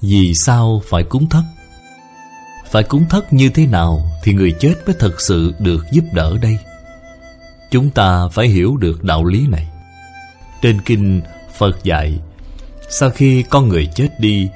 Vì 0.00 0.34
sao 0.34 0.82
phải 0.86 1.02
cúng 1.02 1.28
thất? 1.28 1.42
Phải 2.70 2.82
cúng 2.82 3.04
thất 3.10 3.32
như 3.32 3.48
thế 3.48 3.66
nào 3.66 4.10
Thì 4.22 4.32
người 4.32 4.52
chết 4.52 4.74
mới 4.86 4.96
thật 4.98 5.20
sự 5.20 5.54
được 5.58 5.86
giúp 5.92 6.04
đỡ 6.12 6.36
đây? 6.42 6.58
Chúng 7.70 7.90
ta 7.90 8.28
phải 8.32 8.48
hiểu 8.48 8.76
được 8.76 9.04
đạo 9.04 9.24
lý 9.24 9.46
này. 9.46 9.68
Trên 10.62 10.80
kinh 10.80 11.22
Phật 11.58 11.84
dạy, 11.84 12.18
Sau 12.88 13.10
khi 13.10 13.42
con 13.42 13.68
người 13.68 13.86
chết 13.86 14.08
đi, 14.18 14.48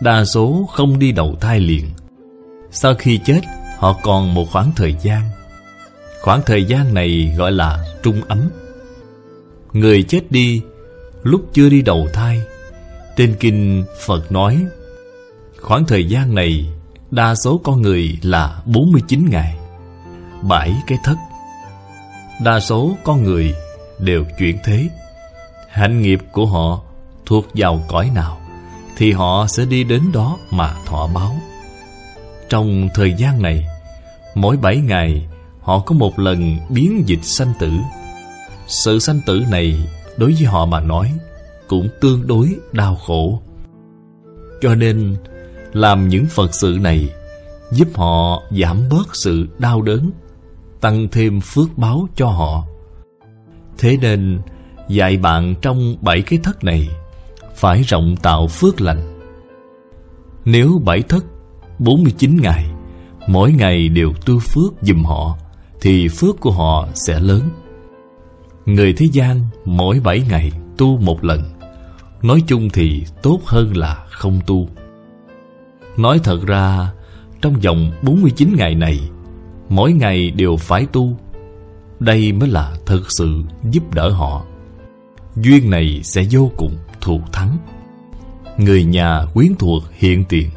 Đa 0.00 0.24
số 0.24 0.68
không 0.72 0.98
đi 0.98 1.12
đầu 1.12 1.36
thai 1.40 1.60
liền. 1.60 1.90
Sau 2.70 2.94
khi 2.94 3.20
chết, 3.24 3.40
Họ 3.78 4.00
còn 4.02 4.34
một 4.34 4.50
khoảng 4.52 4.72
thời 4.76 4.94
gian. 5.02 5.22
Khoảng 6.20 6.42
thời 6.46 6.64
gian 6.64 6.94
này 6.94 7.34
gọi 7.38 7.52
là 7.52 7.84
trung 8.02 8.20
ấm. 8.28 8.50
Người 9.72 10.02
chết 10.02 10.30
đi, 10.30 10.62
Lúc 11.22 11.42
chưa 11.52 11.68
đi 11.68 11.82
đầu 11.82 12.08
thai, 12.12 12.40
Trên 13.16 13.36
kinh 13.40 13.84
Phật 14.06 14.32
nói 14.32 14.64
Khoảng 15.60 15.86
thời 15.86 16.08
gian 16.08 16.34
này, 16.34 16.68
Đa 17.10 17.34
số 17.34 17.60
con 17.64 17.82
người 17.82 18.18
là 18.22 18.62
49 18.66 19.28
ngày. 19.30 19.56
Bảy 20.42 20.74
cái 20.86 20.98
thất. 21.04 21.16
Đa 22.44 22.60
số 22.60 22.96
con 23.04 23.22
người 23.22 23.54
đều 23.98 24.24
chuyển 24.38 24.58
thế. 24.64 24.88
Hạnh 25.68 26.02
nghiệp 26.02 26.20
của 26.32 26.46
họ 26.46 26.80
thuộc 27.26 27.44
vào 27.54 27.82
cõi 27.88 28.10
nào 28.14 28.40
Thì 28.96 29.12
họ 29.12 29.46
sẽ 29.48 29.64
đi 29.64 29.84
đến 29.84 30.02
đó 30.12 30.38
mà 30.50 30.74
thọ 30.86 31.06
báo. 31.06 31.36
Trong 32.48 32.88
thời 32.94 33.14
gian 33.14 33.42
này, 33.42 33.66
Mỗi 34.34 34.56
bảy 34.56 34.76
ngày, 34.76 35.28
Họ 35.60 35.78
có 35.78 35.94
một 35.94 36.18
lần 36.18 36.56
biến 36.68 37.02
dịch 37.06 37.24
sanh 37.24 37.52
tử. 37.58 37.72
Sự 38.66 38.98
sanh 38.98 39.20
tử 39.26 39.44
này 39.50 39.88
Đối 40.16 40.32
với 40.32 40.44
họ 40.44 40.66
mà 40.66 40.80
nói 40.80 41.12
Cũng 41.68 41.88
tương 42.00 42.26
đối 42.26 42.54
đau 42.72 42.96
khổ. 42.96 43.42
Cho 44.60 44.74
nên 44.74 45.16
làm 45.72 46.08
những 46.08 46.26
Phật 46.26 46.54
sự 46.54 46.78
này, 46.80 47.08
Giúp 47.72 47.88
họ 47.94 48.42
giảm 48.50 48.88
bớt 48.90 49.16
sự 49.16 49.48
đau 49.58 49.82
đớn, 49.82 50.10
Tăng 50.80 51.08
thêm 51.12 51.40
phước 51.40 51.78
báo 51.78 52.08
cho 52.14 52.26
họ. 52.26 52.64
Thế 53.78 53.96
nên, 54.00 54.40
Dạy 54.88 55.16
bạn 55.16 55.54
trong 55.62 55.96
bảy 56.00 56.22
cái 56.22 56.38
thất 56.42 56.64
này, 56.64 56.88
Phải 57.54 57.82
rộng 57.82 58.16
tạo 58.22 58.48
phước 58.48 58.80
lành. 58.80 59.20
Nếu 60.44 60.80
bảy 60.84 61.02
thất 61.02 61.24
49 61.78 62.40
ngày, 62.42 62.70
Mỗi 63.26 63.52
ngày 63.52 63.88
đều 63.88 64.12
tu 64.26 64.38
phước 64.38 64.72
dùm 64.82 65.04
họ, 65.04 65.38
Thì 65.80 66.08
phước 66.08 66.40
của 66.40 66.50
họ 66.50 66.88
sẽ 66.94 67.20
lớn. 67.20 67.42
Người 68.66 68.92
thế 68.92 69.06
gian 69.12 69.40
mỗi 69.64 70.00
bảy 70.00 70.22
ngày 70.28 70.52
tu 70.76 70.98
một 70.98 71.24
lần, 71.24 71.42
Nói 72.22 72.42
chung 72.46 72.68
thì 72.72 73.04
tốt 73.22 73.40
hơn 73.46 73.76
là 73.76 74.06
không 74.10 74.40
tu. 74.46 74.68
Nói 75.98 76.20
thật 76.24 76.40
ra, 76.46 76.92
Trong 77.42 77.60
vòng 77.60 77.92
49 78.02 78.54
ngày 78.56 78.74
này, 78.74 79.00
Mỗi 79.68 79.92
ngày 79.92 80.30
đều 80.30 80.56
phải 80.56 80.86
tu. 80.92 81.16
Đây 82.00 82.32
mới 82.32 82.48
là 82.48 82.76
thực 82.86 83.12
sự 83.12 83.42
giúp 83.70 83.94
đỡ 83.94 84.10
họ. 84.10 84.44
Duyên 85.36 85.70
này 85.70 86.00
sẽ 86.04 86.22
vô 86.30 86.50
cùng 86.56 86.76
thù 87.00 87.20
thắng. 87.32 87.58
Người 88.58 88.84
nhà 88.84 89.22
quyến 89.34 89.54
thuộc 89.58 89.82
hiện 89.92 90.24
tiền 90.24 90.50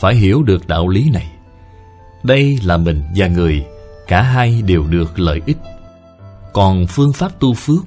Phải 0.00 0.14
hiểu 0.14 0.42
được 0.42 0.68
đạo 0.68 0.88
lý 0.88 1.10
này. 1.10 1.32
Đây 2.22 2.58
là 2.64 2.76
mình 2.76 3.02
và 3.16 3.26
người, 3.26 3.66
Cả 4.08 4.22
hai 4.22 4.62
đều 4.62 4.84
được 4.86 5.18
lợi 5.18 5.40
ích. 5.46 5.58
Còn 6.52 6.86
phương 6.86 7.12
pháp 7.12 7.40
tu 7.40 7.54
phước, 7.54 7.84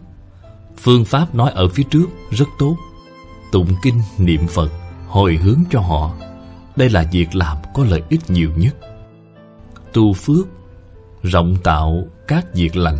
Phương 0.77 1.05
pháp 1.05 1.35
nói 1.35 1.51
ở 1.55 1.67
phía 1.67 1.83
trước 1.83 2.05
rất 2.31 2.47
tốt. 2.59 2.75
Tụng 3.51 3.67
kinh 3.83 4.01
niệm 4.17 4.47
Phật, 4.47 4.71
Hồi 5.07 5.35
hướng 5.35 5.59
cho 5.71 5.79
họ. 5.79 6.13
Đây 6.79 6.89
là 6.89 7.05
việc 7.11 7.35
làm 7.35 7.57
có 7.73 7.83
lợi 7.89 8.01
ích 8.09 8.29
nhiều 8.29 8.51
nhất. 8.57 8.75
Tu 9.93 10.13
phước, 10.13 10.47
Rộng 11.23 11.57
tạo 11.63 12.03
các 12.27 12.45
việc 12.53 12.75
lành. 12.75 12.97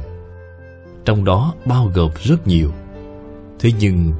Trong 1.05 1.25
đó 1.25 1.53
bao 1.65 1.91
gồm 1.93 2.11
rất 2.23 2.47
nhiều. 2.47 2.73
Thế 3.59 3.71
nhưng, 3.79 4.13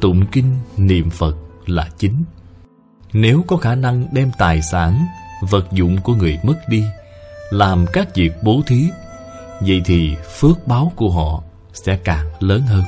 tụng 0.00 0.26
kinh, 0.32 0.56
niệm 0.76 1.10
Phật 1.10 1.36
là 1.66 1.88
chính. 1.98 2.24
Nếu 3.12 3.44
có 3.46 3.56
khả 3.56 3.74
năng 3.74 4.06
đem 4.12 4.30
tài 4.38 4.62
sản, 4.62 5.06
Vật 5.40 5.72
dụng 5.72 6.00
của 6.00 6.14
người 6.14 6.38
mất 6.42 6.56
đi, 6.68 6.84
Làm 7.50 7.86
các 7.92 8.14
việc 8.14 8.32
bố 8.42 8.60
thí, 8.66 8.88
Vậy 9.60 9.82
thì 9.84 10.16
phước 10.38 10.66
báo 10.66 10.92
của 10.96 11.10
họ 11.10 11.42
Sẽ 11.72 11.98
càng 12.04 12.26
lớn 12.40 12.62
hơn. 12.62 12.82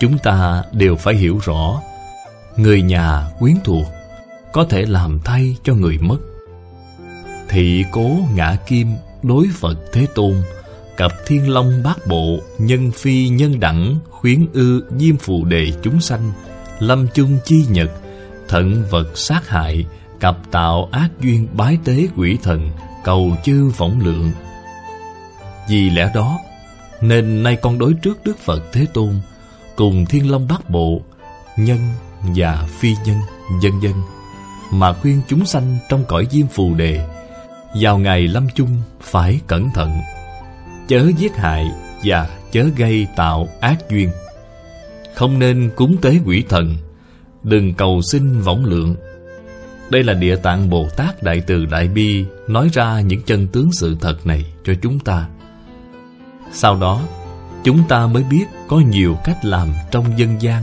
Chúng 0.00 0.18
ta 0.18 0.64
đều 0.72 0.96
phải 0.96 1.14
hiểu 1.14 1.38
rõ, 1.42 1.80
Người 2.56 2.82
nhà 2.82 3.30
quyến 3.38 3.56
thuộc 3.64 3.86
có 4.52 4.64
thể 4.64 4.84
làm 4.86 5.20
thay 5.24 5.56
cho 5.62 5.74
người 5.74 5.98
mất. 5.98 6.18
Thị 7.48 7.84
cố 7.92 8.10
ngã 8.34 8.56
kim 8.66 8.88
đối 9.22 9.48
Phật 9.54 9.78
Thế 9.92 10.06
Tôn, 10.14 10.34
Cặp 10.96 11.12
thiên 11.26 11.50
long 11.50 11.82
bát 11.84 12.06
bộ, 12.06 12.38
Nhân 12.58 12.90
phi 12.90 13.28
nhân 13.28 13.60
đẳng, 13.60 13.98
Khuyến 14.10 14.46
ư, 14.52 14.84
diêm 14.98 15.16
phù 15.16 15.44
đề 15.44 15.72
chúng 15.82 16.00
sanh, 16.00 16.32
Lâm 16.78 17.06
chung 17.14 17.38
chi 17.44 17.66
nhật, 17.70 17.90
Thận 18.48 18.84
vật 18.90 19.18
sát 19.18 19.48
hại, 19.48 19.86
Cặp 20.20 20.36
tạo 20.50 20.88
ác 20.92 21.08
duyên 21.20 21.48
bái 21.52 21.78
tế 21.84 22.08
quỷ 22.16 22.38
thần, 22.42 22.70
Cầu 23.04 23.36
chư 23.44 23.68
võng 23.76 24.00
lượng. 24.00 24.32
Vì 25.68 25.90
lẽ 25.90 26.10
đó, 26.14 26.38
Nên 27.00 27.42
nay 27.42 27.56
con 27.62 27.78
đối 27.78 27.94
trước 27.94 28.24
Đức 28.24 28.38
Phật 28.38 28.72
Thế 28.72 28.86
Tôn, 28.94 29.14
Cùng 29.76 30.06
thiên 30.06 30.30
long 30.30 30.48
bát 30.48 30.70
bộ, 30.70 31.00
Nhân 31.56 31.78
và 32.22 32.68
phi 32.78 32.94
nhân 33.06 33.18
Dân 33.62 33.82
dân 33.82 33.94
mà 34.72 34.92
khuyên 34.92 35.20
chúng 35.28 35.46
sanh 35.46 35.78
trong 35.88 36.04
cõi 36.04 36.26
diêm 36.30 36.46
phù 36.46 36.74
đề, 36.74 37.08
vào 37.80 37.98
ngày 37.98 38.28
lâm 38.28 38.46
chung 38.54 38.82
phải 39.00 39.40
cẩn 39.46 39.70
thận, 39.70 39.90
Chớ 40.88 41.10
giết 41.18 41.36
hại 41.36 41.70
và 42.04 42.28
chớ 42.52 42.64
gây 42.76 43.06
tạo 43.16 43.48
ác 43.60 43.90
duyên. 43.90 44.10
Không 45.14 45.38
nên 45.38 45.70
cúng 45.76 45.96
tế 46.02 46.18
quỷ 46.24 46.44
thần, 46.48 46.76
Đừng 47.42 47.74
cầu 47.74 48.02
xin 48.02 48.40
võng 48.40 48.64
lượng. 48.64 48.96
Đây 49.90 50.02
là 50.02 50.12
Địa 50.14 50.36
Tạng 50.36 50.70
Bồ 50.70 50.88
Tát 50.96 51.22
Đại 51.22 51.42
Từ 51.46 51.64
Đại 51.64 51.88
Bi 51.88 52.24
Nói 52.48 52.68
ra 52.72 53.00
những 53.00 53.22
chân 53.22 53.46
tướng 53.46 53.72
sự 53.72 53.96
thật 54.00 54.26
này 54.26 54.44
cho 54.64 54.72
chúng 54.82 54.98
ta. 54.98 55.28
Sau 56.52 56.76
đó, 56.80 57.02
Chúng 57.64 57.82
ta 57.88 58.06
mới 58.06 58.22
biết 58.22 58.44
có 58.68 58.80
nhiều 58.90 59.16
cách 59.24 59.44
làm 59.44 59.68
trong 59.90 60.18
dân 60.18 60.42
gian 60.42 60.62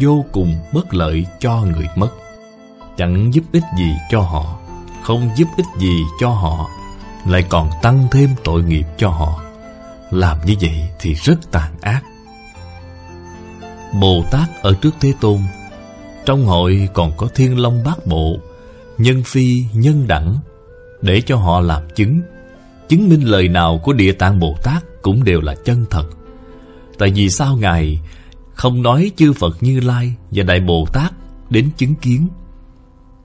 Vô 0.00 0.24
cùng 0.32 0.56
bất 0.72 0.94
lợi 0.94 1.26
cho 1.40 1.62
người 1.62 1.88
mất. 1.96 2.08
Chẳng 2.96 3.34
giúp 3.34 3.44
ích 3.52 3.64
gì 3.78 3.92
cho 4.10 4.20
họ, 4.20 4.58
không 5.02 5.30
giúp 5.36 5.48
ích 5.56 5.66
gì 5.78 6.02
cho 6.20 6.28
họ, 6.28 6.70
lại 7.26 7.44
còn 7.48 7.70
tăng 7.82 8.06
thêm 8.10 8.30
tội 8.44 8.62
nghiệp 8.62 8.84
cho 8.96 9.08
họ. 9.08 9.42
Làm 10.10 10.38
như 10.46 10.54
vậy 10.60 10.88
thì 11.00 11.14
rất 11.14 11.52
tàn 11.52 11.72
ác. 11.80 12.02
Bồ 14.00 14.24
tát 14.30 14.62
ở 14.62 14.74
trước 14.82 14.94
thế 15.00 15.12
tôn, 15.20 15.40
trong 16.24 16.46
hội 16.46 16.88
còn 16.94 17.12
có 17.16 17.28
thiên 17.34 17.58
long 17.58 17.84
bát 17.84 18.06
bộ, 18.06 18.36
nhân 18.98 19.22
phi, 19.22 19.64
nhân 19.72 20.06
đẳng, 20.06 20.36
để 21.02 21.20
cho 21.20 21.36
họ 21.36 21.60
làm 21.60 21.82
chứng. 21.94 22.20
Chứng 22.88 23.08
minh 23.08 23.22
lời 23.22 23.48
nào 23.48 23.80
của 23.82 23.92
địa 23.92 24.12
tạng 24.12 24.38
bồ 24.38 24.54
tát 24.62 24.84
cũng 25.02 25.24
đều 25.24 25.40
là 25.40 25.54
chân 25.64 25.84
thật. 25.90 26.06
Tại 26.98 27.12
vì 27.14 27.30
sao 27.30 27.56
ngài 27.56 28.00
không 28.54 28.82
nói 28.82 29.10
chư 29.16 29.32
phật 29.32 29.56
như 29.60 29.80
lai 29.80 30.14
và 30.30 30.42
đại 30.42 30.60
bồ 30.60 30.86
tát 30.92 31.12
đến 31.50 31.70
chứng 31.76 31.94
kiến? 31.94 32.28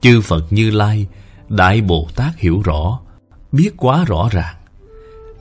Chư 0.02 0.20
phật 0.20 0.44
như 0.50 0.70
lai, 0.70 1.06
Đại 1.48 1.80
Bồ 1.80 2.08
Tát 2.16 2.38
hiểu 2.38 2.62
rõ, 2.64 2.98
Biết 3.52 3.70
quá 3.76 4.04
rõ 4.04 4.28
ràng. 4.32 4.54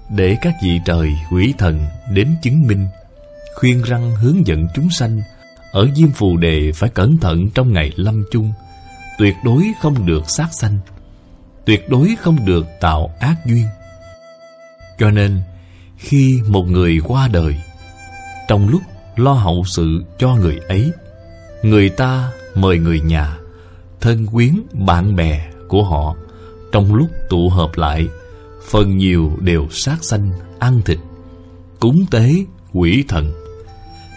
Để 0.10 0.38
các 0.42 0.54
vị 0.64 0.80
trời 0.86 1.10
quỷ 1.32 1.54
thần 1.58 1.86
đến 2.14 2.36
chứng 2.42 2.68
minh, 2.68 2.88
Khuyên 3.56 3.82
răng 3.82 4.16
hướng 4.16 4.48
dẫn 4.48 4.68
chúng 4.76 4.90
sanh, 4.90 5.22
Ở 5.72 5.88
Diêm 5.96 6.12
Phù 6.12 6.38
Đề 6.38 6.72
phải 6.76 6.90
cẩn 6.90 7.18
thận 7.18 7.50
trong 7.50 7.74
ngày 7.74 7.92
lâm 7.96 8.24
chung. 8.32 8.52
Tuyệt 9.18 9.36
đối 9.44 9.72
không 9.82 10.06
được 10.06 10.30
sát 10.30 10.48
sanh, 10.52 10.78
Tuyệt 11.66 11.90
đối 11.90 12.16
không 12.22 12.46
được 12.46 12.66
tạo 12.80 13.14
ác 13.20 13.46
duyên. 13.46 13.66
Cho 15.00 15.12
nên, 15.12 15.42
Khi 15.98 16.42
một 16.48 16.64
người 16.64 17.00
qua 17.04 17.28
đời, 17.28 17.56
Trong 18.48 18.70
lúc 18.70 18.82
lo 19.16 19.34
hậu 19.34 19.64
sự 19.68 20.04
cho 20.18 20.36
người 20.36 20.58
ấy, 20.58 20.92
Người 21.64 21.90
ta 21.90 22.32
mời 22.56 22.80
người 22.80 23.00
nhà 23.00 23.38
Thân 24.02 24.26
quyến, 24.28 24.62
bạn 24.74 25.16
bè 25.16 25.42
của 25.68 25.84
họ. 25.84 26.16
Trong 26.72 26.94
lúc 26.94 27.10
tụ 27.30 27.50
hợp 27.50 27.70
lại 27.76 28.08
phần 28.70 28.98
nhiều 28.98 29.38
đều 29.40 29.68
sát 29.72 30.04
sanh 30.04 30.32
ăn 30.60 30.82
thịt 30.86 30.98
cúng 31.80 32.06
tế 32.12 32.34
quỷ 32.74 33.04
thần. 33.08 33.34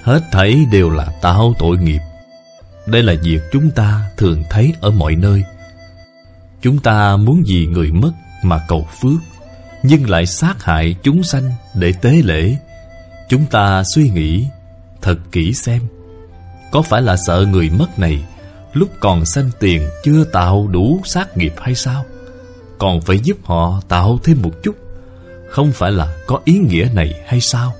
Hết 0.02 0.20
thảy 0.32 0.66
đều 0.72 0.90
là 0.90 1.06
tạo 1.22 1.54
tội 1.58 1.78
nghiệp. 1.78 2.00
Đây 2.86 3.02
là 3.02 3.14
việc 3.22 3.40
chúng 3.52 3.70
ta 3.70 4.10
thường 4.16 4.42
thấy 4.50 4.72
ở 4.80 4.90
mọi 4.90 5.16
nơi. 5.16 5.44
Chúng 6.62 6.78
ta 6.78 7.16
muốn 7.16 7.42
vì 7.46 7.66
người 7.66 7.92
mất 7.92 8.12
mà 8.42 8.64
cầu 8.68 8.88
phước 9.00 9.20
nhưng 9.82 10.10
lại 10.10 10.26
sát 10.26 10.64
hại 10.64 10.96
chúng 11.02 11.22
sanh 11.22 11.50
để 11.74 11.92
tế 12.02 12.22
lễ. 12.24 12.56
Chúng 13.28 13.46
ta 13.46 13.82
suy 13.94 14.10
nghĩ 14.10 14.46
thật 15.02 15.18
kỹ 15.32 15.52
xem 15.52 15.82
có 16.72 16.82
phải 16.82 17.02
là 17.02 17.16
sợ 17.16 17.46
người 17.50 17.70
mất 17.70 17.98
này 17.98 18.24
lúc 18.74 18.88
còn 19.00 19.24
sanh 19.24 19.50
tiền 19.60 19.88
chưa 20.04 20.24
tạo 20.24 20.66
đủ 20.66 21.00
sát 21.04 21.36
nghiệp 21.36 21.54
hay 21.56 21.74
sao? 21.74 22.04
Còn 22.78 23.00
phải 23.00 23.18
giúp 23.18 23.36
họ 23.44 23.80
tạo 23.88 24.18
thêm 24.24 24.42
một 24.42 24.62
chút, 24.62 24.76
không 25.50 25.72
phải 25.72 25.92
là 25.92 26.16
có 26.26 26.40
ý 26.44 26.58
nghĩa 26.58 26.88
này 26.94 27.14
hay 27.26 27.40
sao? 27.40 27.72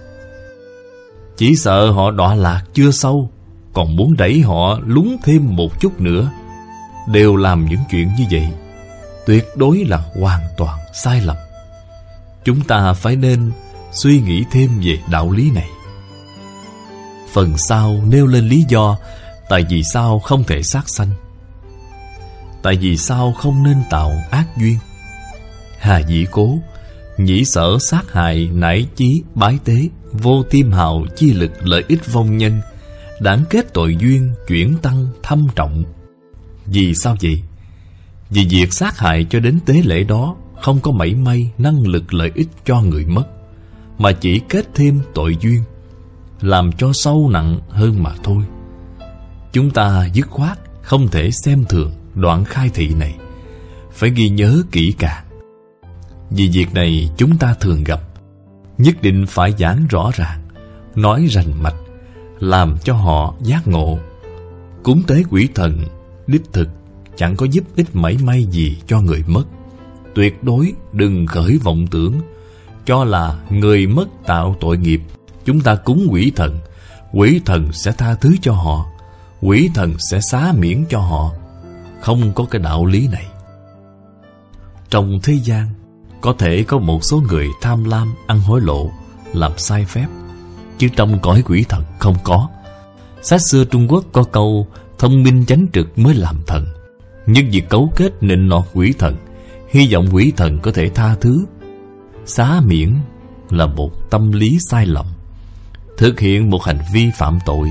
Chỉ 1.36 1.56
sợ 1.56 1.90
họ 1.90 2.10
đọa 2.10 2.34
lạc 2.34 2.62
chưa 2.74 2.90
sâu, 2.90 3.30
còn 3.72 3.96
muốn 3.96 4.16
đẩy 4.16 4.40
họ 4.40 4.78
lún 4.86 5.16
thêm 5.24 5.56
một 5.56 5.80
chút 5.80 6.00
nữa. 6.00 6.30
Đều 7.08 7.36
làm 7.36 7.66
những 7.66 7.80
chuyện 7.90 8.10
như 8.18 8.24
vậy, 8.30 8.48
tuyệt 9.26 9.48
đối 9.56 9.84
là 9.84 10.02
hoàn 10.20 10.40
toàn 10.56 10.78
sai 10.94 11.20
lầm. 11.20 11.36
Chúng 12.44 12.60
ta 12.60 12.92
phải 12.92 13.16
nên 13.16 13.52
suy 13.92 14.20
nghĩ 14.20 14.44
thêm 14.50 14.80
về 14.84 14.98
đạo 15.10 15.30
lý 15.30 15.50
này. 15.50 15.68
Phần 17.32 17.58
sau 17.58 18.00
nêu 18.08 18.26
lên 18.26 18.48
lý 18.48 18.64
do 18.68 18.96
Tại 19.48 19.64
vì 19.68 19.82
sao 19.82 20.18
không 20.18 20.44
thể 20.44 20.62
sát 20.62 20.88
sanh? 20.88 21.10
Tại 22.62 22.76
vì 22.76 22.96
sao 22.96 23.32
không 23.32 23.62
nên 23.62 23.76
tạo 23.90 24.12
ác 24.30 24.46
duyên? 24.56 24.78
Hà 25.78 25.98
dĩ 25.98 26.26
cố, 26.30 26.58
Nhĩ 27.18 27.44
sở 27.44 27.78
sát 27.80 28.12
hại 28.12 28.50
nải 28.52 28.86
chí 28.96 29.22
bái 29.34 29.58
tế, 29.64 29.88
Vô 30.12 30.42
tim 30.50 30.72
hào 30.72 31.06
chi 31.16 31.32
lực 31.32 31.66
lợi 31.66 31.84
ích 31.88 32.12
vong 32.12 32.36
nhân, 32.36 32.60
Đáng 33.20 33.44
kết 33.50 33.74
tội 33.74 33.96
duyên 34.00 34.34
chuyển 34.48 34.78
tăng 34.82 35.06
thâm 35.22 35.46
trọng. 35.54 35.84
Vì 36.66 36.94
sao 36.94 37.16
vậy? 37.22 37.42
Vì 38.30 38.46
việc 38.50 38.72
sát 38.72 38.98
hại 38.98 39.26
cho 39.30 39.40
đến 39.40 39.58
tế 39.66 39.74
lễ 39.84 40.04
đó 40.04 40.36
Không 40.60 40.80
có 40.80 40.90
mảy 40.90 41.14
may 41.14 41.50
năng 41.58 41.86
lực 41.86 42.14
lợi 42.14 42.30
ích 42.34 42.48
cho 42.64 42.80
người 42.80 43.04
mất, 43.06 43.24
Mà 43.98 44.12
chỉ 44.12 44.40
kết 44.48 44.66
thêm 44.74 45.00
tội 45.14 45.36
duyên, 45.40 45.62
Làm 46.40 46.72
cho 46.72 46.90
sâu 46.92 47.30
nặng 47.32 47.60
hơn 47.68 48.02
mà 48.02 48.10
thôi. 48.22 48.44
Chúng 49.54 49.70
ta 49.70 50.08
dứt 50.12 50.26
khoát 50.30 50.58
Không 50.82 51.08
thể 51.08 51.30
xem 51.30 51.64
thường 51.68 51.92
đoạn 52.14 52.44
khai 52.44 52.70
thị 52.74 52.94
này. 52.94 53.14
Phải 53.92 54.10
ghi 54.10 54.28
nhớ 54.28 54.62
kỹ 54.72 54.94
càng. 54.98 55.24
Vì 56.30 56.48
việc 56.52 56.74
này 56.74 57.10
chúng 57.16 57.38
ta 57.38 57.54
thường 57.60 57.84
gặp. 57.84 58.00
Nhất 58.78 59.02
định 59.02 59.26
phải 59.28 59.54
giảng 59.58 59.86
rõ 59.90 60.10
ràng, 60.14 60.40
Nói 60.94 61.26
rành 61.30 61.62
mạch, 61.62 61.74
Làm 62.40 62.78
cho 62.84 62.94
họ 62.94 63.34
giác 63.42 63.68
ngộ. 63.68 63.98
Cúng 64.82 65.02
tế 65.06 65.22
quỷ 65.30 65.48
thần, 65.54 65.80
Đích 66.26 66.52
thực, 66.52 66.68
chẳng 67.16 67.36
có 67.36 67.46
giúp 67.46 67.64
ích 67.76 67.96
mảy 67.96 68.18
may 68.22 68.44
gì 68.44 68.78
cho 68.86 69.00
người 69.00 69.24
mất. 69.26 69.44
Tuyệt 70.14 70.42
đối 70.42 70.72
đừng 70.92 71.26
khởi 71.26 71.58
vọng 71.62 71.86
tưởng, 71.90 72.20
Cho 72.86 73.04
là 73.04 73.38
người 73.50 73.86
mất 73.86 74.06
tạo 74.26 74.56
tội 74.60 74.78
nghiệp. 74.78 75.00
Chúng 75.44 75.60
ta 75.60 75.74
cúng 75.74 76.06
quỷ 76.10 76.32
thần 76.36 76.58
Quỷ 77.12 77.40
thần 77.44 77.72
sẽ 77.72 77.92
tha 77.92 78.14
thứ 78.14 78.34
cho 78.42 78.52
họ. 78.52 78.93
Quỷ 79.46 79.70
thần 79.74 79.94
sẽ 79.98 80.20
xá 80.20 80.52
miễn 80.58 80.84
cho 80.88 80.98
họ. 80.98 81.32
Không 82.00 82.32
có 82.34 82.44
cái 82.50 82.62
đạo 82.62 82.86
lý 82.86 83.08
này. 83.08 83.26
Trong 84.90 85.20
thế 85.22 85.34
gian, 85.34 85.68
Có 86.20 86.34
thể 86.38 86.62
có 86.62 86.78
một 86.78 87.04
số 87.04 87.22
người 87.28 87.48
tham 87.60 87.84
lam, 87.84 88.14
Ăn 88.26 88.40
hối 88.40 88.60
lộ, 88.60 88.90
Làm 89.32 89.52
sai 89.56 89.84
phép. 89.84 90.06
Chứ 90.78 90.88
trong 90.96 91.18
cõi 91.22 91.42
quỷ 91.46 91.64
thần 91.68 91.84
không 91.98 92.16
có. 92.24 92.48
Sách 93.22 93.40
xưa 93.42 93.64
Trung 93.64 93.86
Quốc 93.88 94.04
có 94.12 94.22
câu, 94.22 94.66
Thông 94.98 95.22
minh 95.22 95.44
chánh 95.46 95.66
trực 95.72 95.98
mới 95.98 96.14
làm 96.14 96.36
thần. 96.46 96.66
Nhưng 97.26 97.50
việc 97.50 97.68
cấu 97.68 97.92
kết 97.96 98.22
nịnh 98.22 98.48
nọt 98.48 98.64
quỷ 98.74 98.94
thần, 98.98 99.16
Hy 99.70 99.92
vọng 99.92 100.08
quỷ 100.12 100.32
thần 100.36 100.58
có 100.58 100.72
thể 100.72 100.88
tha 100.88 101.16
thứ. 101.20 101.44
Xá 102.26 102.60
miễn 102.60 102.94
là 103.50 103.66
một 103.66 104.10
tâm 104.10 104.32
lý 104.32 104.58
sai 104.70 104.86
lầm. 104.86 105.06
Thực 105.98 106.20
hiện 106.20 106.50
một 106.50 106.64
hành 106.64 106.78
vi 106.92 107.10
phạm 107.18 107.38
tội 107.46 107.68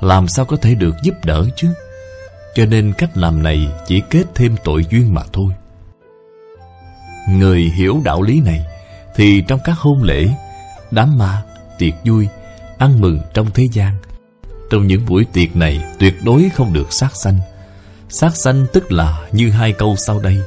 làm 0.00 0.28
sao 0.28 0.44
có 0.44 0.56
thể 0.56 0.74
được 0.74 0.94
giúp 1.02 1.14
đỡ 1.24 1.46
chứ? 1.56 1.68
Cho 2.54 2.66
nên 2.66 2.92
cách 2.98 3.16
làm 3.16 3.42
này 3.42 3.68
chỉ 3.86 4.02
kết 4.10 4.24
thêm 4.34 4.56
tội 4.64 4.86
duyên 4.90 5.14
mà 5.14 5.22
thôi. 5.32 5.52
Người 7.28 7.60
hiểu 7.60 8.00
đạo 8.04 8.22
lý 8.22 8.40
này 8.40 8.66
Thì 9.14 9.42
trong 9.48 9.60
các 9.64 9.78
hôn 9.78 10.02
lễ 10.02 10.28
Đám 10.90 11.18
ma, 11.18 11.42
tiệc 11.78 11.94
vui 12.04 12.28
Ăn 12.78 13.00
mừng 13.00 13.20
trong 13.34 13.50
thế 13.54 13.68
gian 13.72 13.94
Trong 14.70 14.86
những 14.86 15.06
buổi 15.06 15.26
tiệc 15.32 15.56
này 15.56 15.84
Tuyệt 15.98 16.14
đối 16.24 16.50
không 16.54 16.72
được 16.72 16.92
sát 16.92 17.16
sanh. 17.16 17.38
Sát 18.08 18.36
sanh 18.36 18.66
tức 18.72 18.92
là 18.92 19.28
như 19.32 19.50
hai 19.50 19.72
câu 19.72 19.96
sau 19.96 20.20
đây 20.20 20.38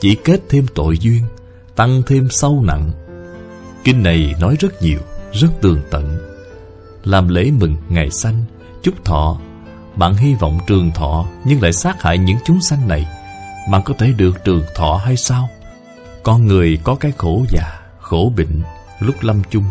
Chỉ 0.00 0.14
kết 0.14 0.40
thêm 0.48 0.66
tội 0.74 0.98
duyên 0.98 1.22
Tăng 1.76 2.02
thêm 2.06 2.28
sâu 2.30 2.62
nặng. 2.62 2.90
Kinh 3.84 4.02
này 4.02 4.34
nói 4.40 4.56
rất 4.60 4.82
nhiều 4.82 4.98
Rất 5.32 5.48
tường 5.60 5.80
tận. 5.90 6.18
Làm 7.04 7.28
lễ 7.28 7.50
mừng 7.50 7.76
ngày 7.88 8.10
sanh 8.10 8.44
Chúc 8.82 9.04
thọ. 9.04 9.38
Bạn 9.96 10.14
hy 10.14 10.34
vọng 10.34 10.58
trường 10.66 10.90
thọ 10.90 11.26
Nhưng 11.44 11.62
lại 11.62 11.72
sát 11.72 12.02
hại 12.02 12.18
những 12.18 12.36
chúng 12.44 12.60
sanh 12.60 12.88
này. 12.88 13.06
Bạn 13.70 13.82
có 13.84 13.94
thể 13.98 14.12
được 14.16 14.44
trường 14.44 14.62
thọ 14.74 14.96
hay 14.96 15.16
sao? 15.16 15.48
Con 16.22 16.46
người 16.46 16.78
có 16.84 16.94
cái 16.94 17.12
khổ 17.18 17.44
già, 17.50 17.80
Khổ 18.00 18.32
bệnh, 18.36 18.62
Lúc 19.00 19.14
lâm 19.20 19.42
chung. 19.50 19.64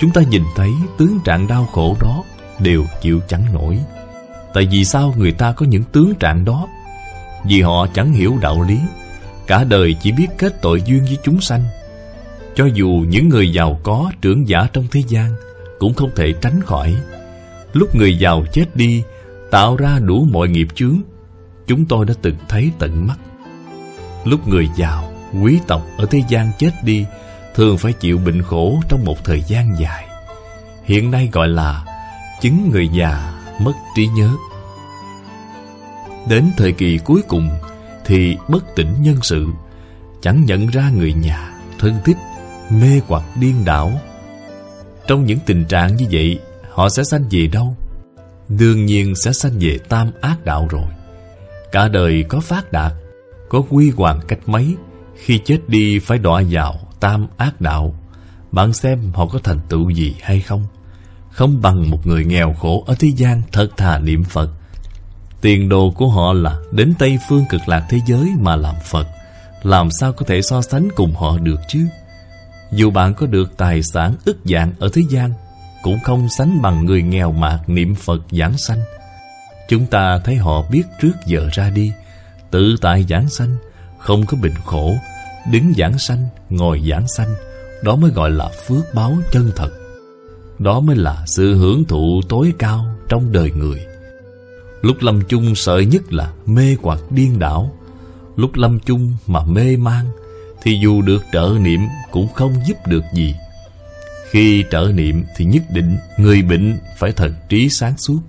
Chúng 0.00 0.10
ta 0.10 0.22
nhìn 0.22 0.42
thấy 0.56 0.70
tướng 0.98 1.18
trạng 1.24 1.46
đau 1.46 1.66
khổ 1.72 1.96
đó 2.00 2.22
Đều 2.58 2.84
chịu 3.00 3.20
chẳng 3.28 3.52
nổi. 3.52 3.78
Tại 4.54 4.68
vì 4.70 4.84
sao 4.84 5.14
người 5.16 5.32
ta 5.32 5.52
có 5.52 5.66
những 5.66 5.84
tướng 5.84 6.14
trạng 6.14 6.44
đó? 6.44 6.66
Vì 7.44 7.60
họ 7.62 7.86
chẳng 7.94 8.12
hiểu 8.12 8.38
đạo 8.40 8.62
lý, 8.62 8.78
Cả 9.46 9.64
đời 9.64 9.96
chỉ 10.00 10.12
biết 10.12 10.26
kết 10.38 10.62
tội 10.62 10.82
duyên 10.86 11.04
với 11.04 11.18
chúng 11.22 11.40
sanh. 11.40 11.64
Cho 12.54 12.66
dù 12.74 12.88
những 13.08 13.28
người 13.28 13.52
giàu 13.52 13.80
có, 13.82 14.12
trưởng 14.20 14.48
giả 14.48 14.68
trong 14.72 14.86
thế 14.90 15.02
gian 15.08 15.36
Cũng 15.78 15.94
không 15.94 16.10
thể 16.16 16.32
tránh 16.40 16.62
khỏi. 16.62 16.96
Lúc 17.72 17.94
người 17.94 18.18
giàu 18.18 18.44
chết 18.52 18.76
đi 18.76 19.02
Tạo 19.50 19.76
ra 19.76 19.98
đủ 19.98 20.26
mọi 20.30 20.48
nghiệp 20.48 20.68
chướng. 20.74 21.00
Chúng 21.66 21.84
tôi 21.84 22.06
đã 22.06 22.14
từng 22.22 22.36
thấy 22.48 22.70
tận 22.78 23.06
mắt. 23.06 23.18
Lúc 24.24 24.48
người 24.48 24.68
giàu, 24.76 25.12
quý 25.42 25.58
tộc 25.66 25.82
ở 25.98 26.06
thế 26.10 26.22
gian 26.28 26.50
chết 26.58 26.70
đi 26.84 27.06
Thường 27.54 27.78
phải 27.78 27.92
chịu 27.92 28.18
bệnh 28.18 28.42
khổ 28.42 28.80
trong 28.88 29.04
một 29.04 29.24
thời 29.24 29.42
gian 29.48 29.78
dài. 29.78 30.08
Hiện 30.84 31.10
nay 31.10 31.28
gọi 31.32 31.48
là 31.48 31.84
chứng 32.40 32.70
người 32.70 32.88
già 32.88 33.40
mất 33.60 33.72
trí 33.96 34.06
nhớ. 34.06 34.30
Đến 36.28 36.50
thời 36.56 36.72
kỳ 36.72 36.98
cuối 36.98 37.22
cùng 37.28 37.50
Thì 38.04 38.36
bất 38.48 38.64
tỉnh 38.76 38.94
nhân 39.00 39.16
sự 39.22 39.46
Chẳng 40.20 40.44
nhận 40.44 40.66
ra 40.66 40.90
người 40.90 41.12
nhà, 41.12 41.60
thân 41.78 41.94
thích, 42.04 42.16
mê 42.70 43.00
hoặc 43.06 43.22
điên 43.40 43.64
đảo. 43.64 43.92
Trong 45.06 45.24
những 45.24 45.38
tình 45.46 45.64
trạng 45.64 45.96
như 45.96 46.06
vậy 46.10 46.38
Họ 46.78 46.88
sẽ 46.88 47.04
sanh 47.04 47.24
về 47.30 47.46
đâu? 47.46 47.76
Đương 48.48 48.86
nhiên 48.86 49.14
sẽ 49.14 49.32
sanh 49.32 49.52
về 49.60 49.78
tam 49.88 50.10
ác 50.20 50.44
đạo 50.44 50.68
rồi. 50.70 50.86
Cả 51.72 51.88
đời 51.88 52.24
có 52.28 52.40
phát 52.40 52.72
đạt, 52.72 52.92
Có 53.48 53.62
quy 53.70 53.90
hoàng 53.90 54.20
cách 54.28 54.38
mấy. 54.46 54.76
Khi 55.16 55.40
chết 55.44 55.58
đi 55.68 55.98
phải 55.98 56.18
đọa 56.18 56.42
vào 56.50 56.74
tam 57.00 57.26
ác 57.36 57.60
đạo. 57.60 57.94
Bạn 58.52 58.72
xem 58.72 59.12
họ 59.14 59.26
có 59.26 59.38
thành 59.44 59.60
tựu 59.68 59.90
gì 59.90 60.14
hay 60.22 60.40
không? 60.40 60.66
Không 61.30 61.62
bằng 61.62 61.90
một 61.90 62.06
người 62.06 62.24
nghèo 62.24 62.52
khổ 62.52 62.84
ở 62.86 62.94
thế 62.98 63.08
gian 63.16 63.42
thật 63.52 63.68
thà 63.76 63.98
niệm 63.98 64.24
Phật. 64.24 64.50
Tiền 65.40 65.68
đồ 65.68 65.90
của 65.90 66.08
họ 66.08 66.32
là 66.32 66.58
đến 66.72 66.94
Tây 66.98 67.18
Phương 67.28 67.44
cực 67.50 67.68
lạc 67.68 67.86
thế 67.90 67.98
giới 68.06 68.30
mà 68.40 68.56
làm 68.56 68.74
Phật. 68.84 69.06
Làm 69.62 69.90
sao 69.90 70.12
có 70.12 70.26
thể 70.26 70.42
so 70.42 70.62
sánh 70.62 70.88
cùng 70.96 71.14
họ 71.14 71.38
được 71.38 71.60
chứ? 71.68 71.86
Dù 72.72 72.90
bạn 72.90 73.14
có 73.14 73.26
được 73.26 73.56
tài 73.56 73.82
sản 73.82 74.14
ức 74.24 74.36
dạng 74.44 74.72
ở 74.78 74.88
thế 74.92 75.02
gian 75.10 75.32
cũng 75.82 75.98
không 76.04 76.28
sánh 76.28 76.62
bằng 76.62 76.84
người 76.84 77.02
nghèo 77.02 77.32
mạt 77.32 77.68
niệm 77.68 77.94
Phật 77.94 78.20
giảng 78.30 78.58
sanh. 78.58 78.80
Chúng 79.68 79.86
ta 79.86 80.20
thấy 80.24 80.36
họ 80.36 80.62
biết 80.70 80.82
trước 81.00 81.12
giờ 81.26 81.48
ra 81.52 81.70
đi 81.70 81.92
Tự 82.50 82.76
tại 82.80 83.06
giảng 83.08 83.28
sanh 83.28 83.56
Không 83.98 84.26
có 84.26 84.36
bệnh 84.42 84.54
khổ 84.64 84.96
Đứng 85.52 85.72
giảng 85.78 85.98
sanh, 85.98 86.26
ngồi 86.50 86.82
giảng 86.90 87.08
sanh 87.08 87.34
Đó 87.82 87.96
mới 87.96 88.10
gọi 88.10 88.30
là 88.30 88.48
phước 88.66 88.94
báo 88.94 89.16
chân 89.32 89.50
thật. 89.56 89.70
Đó 90.58 90.80
mới 90.80 90.96
là 90.96 91.24
sự 91.26 91.54
hưởng 91.54 91.84
thụ 91.84 92.20
tối 92.28 92.52
cao 92.58 92.84
trong 93.08 93.32
đời 93.32 93.50
người. 93.50 93.80
Lúc 94.82 94.96
lâm 95.00 95.20
chung 95.28 95.54
sợ 95.54 95.78
nhất 95.78 96.12
là 96.12 96.32
mê 96.46 96.76
hoặc 96.82 96.98
điên 97.10 97.38
đảo. 97.38 97.70
Lúc 98.36 98.50
lâm 98.54 98.78
chung 98.78 99.16
mà 99.26 99.44
mê 99.44 99.76
man 99.76 100.06
Thì 100.62 100.78
dù 100.82 101.02
được 101.02 101.24
trợ 101.32 101.52
niệm 101.60 101.80
cũng 102.10 102.28
không 102.34 102.52
giúp 102.66 102.76
được 102.86 103.02
gì. 103.14 103.34
Khi 104.30 104.64
trợ 104.70 104.92
niệm 104.94 105.24
thì 105.36 105.44
nhất 105.44 105.62
định 105.70 105.96
người 106.16 106.42
bệnh 106.42 106.78
phải 106.96 107.12
thật 107.12 107.30
trí 107.48 107.68
sáng 107.68 107.98
suốt. 107.98 108.20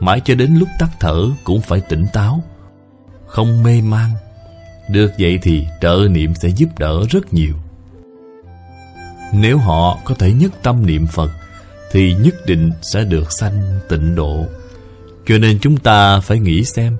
Mãi 0.00 0.20
cho 0.24 0.34
đến 0.34 0.54
lúc 0.54 0.68
tắt 0.78 0.90
thở 1.00 1.28
cũng 1.44 1.60
phải 1.60 1.80
tỉnh 1.80 2.06
táo. 2.12 2.42
Không 3.26 3.62
mê 3.62 3.80
man. 3.80 4.10
Được 4.90 5.12
vậy 5.18 5.38
thì 5.42 5.66
trợ 5.80 6.08
niệm 6.10 6.34
sẽ 6.34 6.48
giúp 6.48 6.78
đỡ 6.78 7.00
rất 7.10 7.34
nhiều. 7.34 7.54
Nếu 9.32 9.58
họ 9.58 9.98
có 10.04 10.14
thể 10.14 10.32
nhất 10.32 10.52
tâm 10.62 10.86
niệm 10.86 11.06
Phật, 11.06 11.30
Thì 11.92 12.14
nhất 12.14 12.34
định 12.46 12.72
sẽ 12.82 13.04
được 13.04 13.32
sanh 13.32 13.62
tịnh 13.88 14.14
độ. 14.14 14.46
Cho 15.26 15.38
nên 15.38 15.58
chúng 15.58 15.76
ta 15.76 16.20
phải 16.20 16.38
nghĩ 16.38 16.64
xem, 16.64 16.96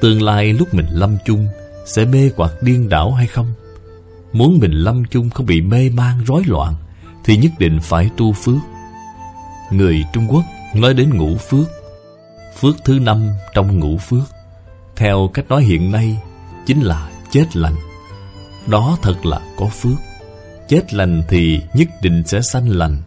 Tương 0.00 0.22
lai 0.22 0.52
lúc 0.52 0.74
mình 0.74 0.86
lâm 0.90 1.16
chung 1.24 1.48
Sẽ 1.86 2.04
mê 2.04 2.30
hoặc 2.36 2.52
điên 2.62 2.88
đảo 2.88 3.12
hay 3.12 3.26
không? 3.26 3.52
Muốn 4.32 4.58
mình 4.58 4.72
lâm 4.72 5.04
chung 5.04 5.30
không 5.30 5.46
bị 5.46 5.60
mê 5.60 5.90
man, 5.90 6.24
rối 6.26 6.42
loạn 6.46 6.74
thì 7.26 7.36
nhất 7.36 7.52
định 7.58 7.78
phải 7.82 8.10
tu 8.16 8.32
phước. 8.32 8.60
Người 9.70 10.04
Trung 10.12 10.26
Quốc 10.28 10.44
nói 10.74 10.94
đến 10.94 11.16
ngũ 11.16 11.36
phước 11.36 11.68
Phước 12.60 12.76
thứ 12.84 12.98
năm 12.98 13.28
trong 13.54 13.80
ngũ 13.80 13.98
phước. 13.98 14.22
Theo 14.96 15.30
cách 15.34 15.48
nói 15.48 15.62
hiện 15.62 15.92
nay, 15.92 16.16
Chính 16.66 16.80
là 16.80 17.10
chết 17.30 17.56
lành. 17.56 17.76
Đó 18.66 18.98
thật 19.02 19.26
là 19.26 19.40
có 19.56 19.66
phước. 19.66 19.98
Chết 20.68 20.94
lành 20.94 21.22
thì 21.28 21.60
nhất 21.74 21.88
định 22.02 22.22
sẽ 22.26 22.40
sanh 22.40 22.68
lành. 22.68 23.02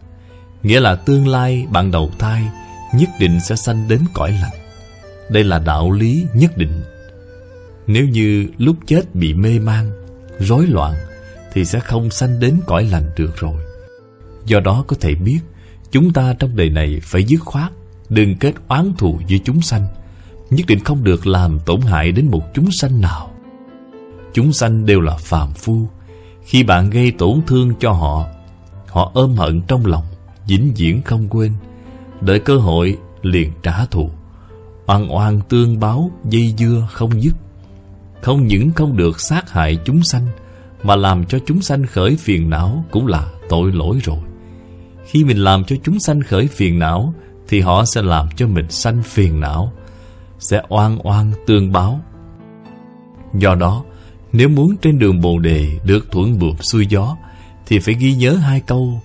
Nghĩa 0.62 0.80
là 0.80 0.94
tương 0.94 1.28
lai 1.28 1.66
bạn 1.70 1.90
đầu 1.90 2.10
thai 2.18 2.42
Nhất 2.94 3.08
định 3.18 3.40
sẽ 3.40 3.56
sanh 3.56 3.88
đến 3.88 4.00
cõi 4.14 4.38
lành. 4.42 4.60
Đây 5.30 5.44
là 5.44 5.58
đạo 5.58 5.90
lý 5.90 6.26
nhất 6.34 6.56
định. 6.56 6.82
Nếu 7.86 8.08
như 8.08 8.48
lúc 8.58 8.76
chết 8.86 9.14
bị 9.14 9.34
mê 9.34 9.58
man, 9.58 9.90
Rối 10.38 10.66
loạn 10.66 10.94
Thì 11.52 11.64
sẽ 11.64 11.80
không 11.80 12.10
sanh 12.10 12.40
đến 12.40 12.60
cõi 12.66 12.84
lành 12.84 13.10
được 13.16 13.36
rồi. 13.36 13.69
Do 14.50 14.60
đó 14.60 14.84
có 14.86 14.96
thể 15.00 15.14
biết, 15.14 15.40
Chúng 15.90 16.12
ta 16.12 16.34
trong 16.38 16.56
đời 16.56 16.70
này 16.70 17.00
phải 17.02 17.24
dứt 17.24 17.40
khoát, 17.40 17.72
Đừng 18.08 18.36
kết 18.36 18.54
oán 18.68 18.92
thù 18.98 19.20
với 19.28 19.40
chúng 19.44 19.60
sanh, 19.60 19.86
Nhất 20.50 20.66
định 20.66 20.84
không 20.84 21.04
được 21.04 21.26
làm 21.26 21.60
tổn 21.60 21.80
hại 21.80 22.12
đến 22.12 22.28
một 22.30 22.42
chúng 22.54 22.70
sanh 22.70 23.00
nào. 23.00 23.30
Chúng 24.32 24.52
sanh 24.52 24.86
đều 24.86 25.00
là 25.00 25.16
phàm 25.16 25.52
phu, 25.52 25.88
Khi 26.44 26.62
bạn 26.62 26.90
gây 26.90 27.10
tổn 27.10 27.40
thương 27.46 27.74
cho 27.80 27.92
họ 27.92 28.26
Họ 28.86 29.10
ôm 29.14 29.34
hận 29.34 29.62
trong 29.62 29.86
lòng, 29.86 30.04
vĩnh 30.46 30.72
viễn 30.76 31.02
không 31.02 31.28
quên, 31.28 31.52
đợi 32.20 32.38
cơ 32.38 32.56
hội 32.56 32.98
liền 33.22 33.52
trả 33.62 33.84
thù. 33.84 34.10
Oan 34.86 35.12
oan 35.14 35.40
tương 35.48 35.80
báo, 35.80 36.10
dây 36.24 36.54
dưa 36.58 36.88
không 36.92 37.22
dứt. 37.22 37.34
Không 38.22 38.46
những 38.46 38.72
không 38.72 38.96
được 38.96 39.20
sát 39.20 39.50
hại 39.50 39.78
chúng 39.84 40.02
sanh, 40.02 40.26
mà 40.82 40.96
làm 40.96 41.24
cho 41.24 41.38
chúng 41.46 41.62
sanh 41.62 41.86
khởi 41.86 42.16
phiền 42.16 42.50
não 42.50 42.84
cũng 42.90 43.06
là 43.06 43.26
tội 43.48 43.72
lỗi 43.72 43.98
rồi 44.02 44.18
khi 45.10 45.24
mình 45.24 45.38
làm 45.38 45.64
cho 45.64 45.76
chúng 45.82 46.00
sanh 46.00 46.22
khởi 46.22 46.46
phiền 46.46 46.78
não 46.78 47.14
thì 47.48 47.60
họ 47.60 47.84
sẽ 47.84 48.02
làm 48.02 48.28
cho 48.36 48.46
mình 48.46 48.70
sanh 48.70 49.02
phiền 49.02 49.40
não 49.40 49.72
sẽ 50.38 50.62
oan 50.68 50.98
oan 51.02 51.32
tương 51.46 51.72
báo. 51.72 52.00
Do 53.34 53.54
đó 53.54 53.84
nếu 54.32 54.48
muốn 54.48 54.76
trên 54.76 54.98
đường 54.98 55.20
bồ 55.20 55.38
đề 55.38 55.78
được 55.84 56.10
thuận 56.10 56.38
buồm 56.38 56.56
xuôi 56.56 56.86
gió 56.86 57.16
thì 57.66 57.78
phải 57.78 57.94
ghi 57.94 58.14
nhớ 58.14 58.34
hai 58.34 58.60
câu. 58.60 59.00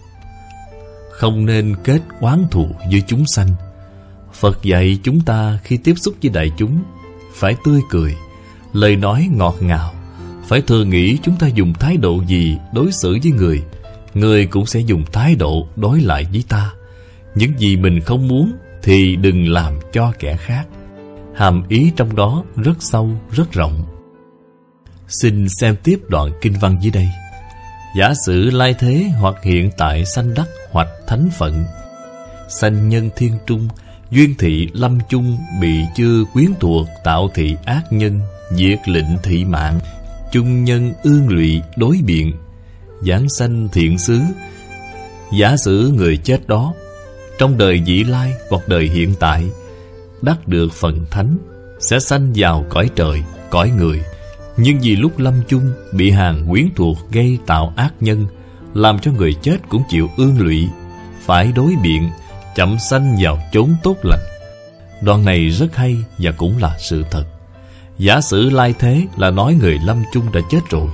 Không 1.11 1.45
nên 1.45 1.75
kết 1.83 2.01
oán 2.19 2.45
thù 2.51 2.67
với 2.91 3.03
chúng 3.07 3.25
sanh. 3.25 3.49
Phật 4.33 4.63
dạy 4.63 4.99
chúng 5.03 5.21
ta 5.21 5.59
khi 5.63 5.77
tiếp 5.77 5.93
xúc 5.97 6.13
với 6.21 6.31
đại 6.31 6.51
chúng 6.57 6.83
phải 7.33 7.55
tươi 7.63 7.81
cười, 7.89 8.15
lời 8.73 8.95
nói 8.95 9.29
ngọt 9.31 9.55
ngào, 9.59 9.93
phải 10.47 10.61
thừa 10.61 10.85
nghĩ 10.85 11.17
chúng 11.23 11.35
ta 11.37 11.47
dùng 11.47 11.73
thái 11.73 11.97
độ 11.97 12.23
gì 12.27 12.57
đối 12.73 12.91
xử 12.91 13.17
với 13.23 13.31
người, 13.31 13.63
người 14.15 14.45
cũng 14.45 14.65
sẽ 14.65 14.79
dùng 14.79 15.03
thái 15.11 15.35
độ 15.35 15.67
đối 15.75 16.01
lại 16.01 16.25
với 16.31 16.43
ta. 16.49 16.73
Những 17.35 17.51
gì 17.59 17.77
mình 17.77 18.01
không 18.01 18.27
muốn 18.27 18.53
thì 18.83 19.15
đừng 19.15 19.47
làm 19.47 19.73
cho 19.93 20.13
kẻ 20.19 20.37
khác. 20.37 20.67
Hàm 21.35 21.67
ý 21.67 21.91
trong 21.95 22.15
đó 22.15 22.43
rất 22.55 22.75
sâu, 22.79 23.09
rất 23.31 23.51
rộng. 23.51 23.83
Xin 25.07 25.47
xem 25.49 25.75
tiếp 25.83 25.99
đoạn 26.09 26.31
kinh 26.41 26.53
văn 26.61 26.77
dưới 26.81 26.91
đây. 26.91 27.07
Giả 27.95 28.13
sử 28.25 28.49
lai 28.49 28.75
thế 28.79 29.05
hoặc 29.19 29.35
hiện 29.43 29.69
tại 29.77 30.05
sanh 30.05 30.33
đắc 30.33 30.47
hoặc 30.71 30.87
thánh 31.07 31.29
phận 31.37 31.65
Sanh 32.49 32.89
nhân 32.89 33.09
thiên 33.15 33.33
trung 33.45 33.67
Duyên 34.11 34.35
thị 34.39 34.69
lâm 34.73 34.99
chung 35.09 35.37
bị 35.61 35.79
chư 35.95 36.25
quyến 36.33 36.49
thuộc 36.59 36.87
tạo 37.03 37.29
thị 37.33 37.55
ác 37.65 37.83
nhân 37.91 38.19
Diệt 38.51 38.79
lệnh 38.85 39.17
thị 39.23 39.45
mạng 39.45 39.79
Chung 40.31 40.63
nhân 40.63 40.93
ương 41.03 41.27
lụy 41.27 41.61
đối 41.75 41.97
biện 42.05 42.33
Giảng 43.01 43.29
sanh 43.29 43.67
thiện 43.71 43.97
xứ. 43.97 44.19
Giả 45.33 45.57
sử 45.57 45.91
người 45.95 46.17
chết 46.17 46.47
đó 46.47 46.73
Trong 47.39 47.57
đời 47.57 47.81
vị 47.85 48.03
lai 48.03 48.33
hoặc 48.49 48.67
đời 48.67 48.89
hiện 48.89 49.13
tại 49.19 49.49
Đắc 50.21 50.47
được 50.47 50.73
phần 50.73 51.05
thánh 51.11 51.37
Sẽ 51.79 51.99
sanh 51.99 52.33
vào 52.35 52.65
cõi 52.69 52.89
trời, 52.95 53.23
cõi 53.49 53.71
người. 53.77 54.01
Nhưng 54.57 54.79
vì 54.81 54.95
lúc 54.95 55.19
lâm 55.19 55.33
chung 55.47 55.71
Bị 55.91 56.11
hàng 56.11 56.47
quyến 56.49 56.69
thuộc 56.75 56.97
gây 57.11 57.37
tạo 57.45 57.73
ác 57.75 57.93
nhân 57.99 58.27
Làm 58.73 58.99
cho 58.99 59.11
người 59.11 59.33
chết 59.33 59.57
cũng 59.69 59.83
chịu 59.89 60.09
ương 60.17 60.39
lụy 60.39 60.67
Phải 61.21 61.51
đối 61.55 61.73
biện 61.83 62.09
Chậm 62.55 62.77
sanh 62.89 63.17
vào 63.21 63.39
chốn 63.53 63.75
tốt 63.83 63.95
lành. 64.03 64.19
Đoạn 65.01 65.25
này 65.25 65.49
rất 65.49 65.75
hay 65.75 65.97
Và 66.17 66.31
cũng 66.31 66.57
là 66.57 66.77
sự 66.79 67.03
thật. 67.11 67.23
Giả 67.97 68.21
sử 68.21 68.49
lai 68.49 68.73
thế 68.79 69.01
là 69.17 69.31
nói 69.31 69.53
người 69.53 69.79
lâm 69.85 70.03
chung 70.13 70.31
đã 70.33 70.41
chết 70.51 70.59
rồi 70.69 70.87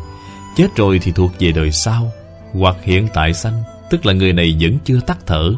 Chết 0.56 0.76
rồi 0.76 1.00
thì 1.04 1.12
thuộc 1.12 1.32
về 1.40 1.52
đời 1.52 1.72
sau. 1.72 2.12
Hoặc 2.54 2.76
hiện 2.84 3.08
tại 3.14 3.34
sanh 3.34 3.64
Tức 3.90 4.06
là 4.06 4.14
người 4.14 4.34
này 4.34 4.58
vẫn 4.60 4.78
chưa 4.86 5.00
tắt 5.08 5.18
thở. 5.26 5.54